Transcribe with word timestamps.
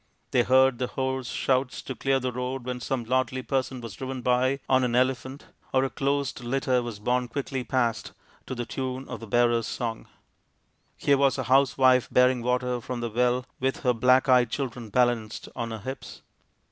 They 0.31 0.41
heard 0.41 0.79
the 0.79 0.87
hoarse 0.87 1.27
shouts 1.27 1.79
to 1.83 1.93
clear 1.93 2.19
the 2.19 2.31
road 2.31 2.63
when 2.65 2.79
some 2.81 3.03
lordly 3.03 3.43
person 3.43 3.81
was 3.81 3.93
driven 3.93 4.23
by 4.23 4.59
on 4.67 4.83
an 4.83 4.95
elephant, 4.95 5.45
or 5.71 5.83
a 5.83 5.91
closed 5.91 6.41
litter 6.43 6.81
was 6.81 6.97
borne 6.97 7.27
quickly 7.27 7.63
past 7.63 8.11
to 8.47 8.55
the 8.55 8.65
tune 8.65 9.07
of 9.07 9.19
the 9.19 9.27
bearers' 9.27 9.67
song. 9.67 10.07
Here 10.97 11.17
was 11.19 11.37
a 11.37 11.43
housewife 11.43 12.07
bearing 12.11 12.41
water 12.41 12.81
from 12.81 13.01
the 13.01 13.11
well 13.11 13.45
with 13.59 13.81
her 13.81 13.93
black 13.93 14.27
eyed 14.27 14.49
children 14.49 14.89
balanced 14.89 15.49
on 15.55 15.69
her 15.69 15.77
hips. 15.77 16.23